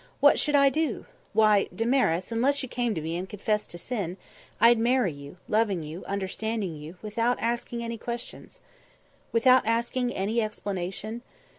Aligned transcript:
What 0.19 0.39
should 0.39 0.55
I 0.55 0.71
do? 0.71 1.05
Why, 1.31 1.67
Damaris, 1.75 2.31
unless 2.31 2.63
you 2.63 2.67
came 2.69 2.95
to 2.95 3.01
me 3.01 3.15
and 3.15 3.29
confessed 3.29 3.69
to 3.69 3.77
sin, 3.77 4.17
I'd 4.59 4.79
marry 4.79 5.13
you, 5.13 5.37
loving 5.47 5.83
you, 5.83 6.03
understanding 6.05 6.75
you, 6.75 6.97
without 7.03 7.37
asking 7.39 7.83
any 7.83 7.99
questions." 7.99 8.61
"Without 9.31 9.63
asking 9.67 10.11
any 10.13 10.41
explanation?" 10.41 11.21